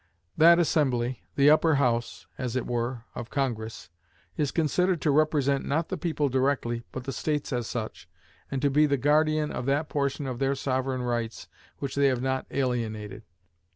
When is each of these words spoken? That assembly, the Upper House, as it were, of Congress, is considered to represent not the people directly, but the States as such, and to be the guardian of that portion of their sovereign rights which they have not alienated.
That 0.35 0.57
assembly, 0.57 1.21
the 1.35 1.51
Upper 1.51 1.75
House, 1.75 2.25
as 2.35 2.55
it 2.55 2.65
were, 2.65 3.05
of 3.13 3.29
Congress, 3.29 3.91
is 4.35 4.49
considered 4.49 4.99
to 5.01 5.11
represent 5.11 5.63
not 5.63 5.89
the 5.89 5.95
people 5.97 6.27
directly, 6.27 6.81
but 6.91 7.03
the 7.03 7.11
States 7.13 7.53
as 7.53 7.67
such, 7.67 8.09
and 8.49 8.63
to 8.63 8.71
be 8.71 8.87
the 8.87 8.97
guardian 8.97 9.51
of 9.51 9.67
that 9.67 9.89
portion 9.89 10.25
of 10.25 10.39
their 10.39 10.55
sovereign 10.55 11.03
rights 11.03 11.47
which 11.77 11.93
they 11.93 12.07
have 12.07 12.19
not 12.23 12.47
alienated. 12.49 13.21